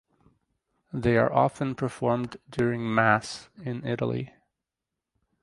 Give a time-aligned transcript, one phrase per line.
[0.91, 4.33] They are often performed during Mass in Italy.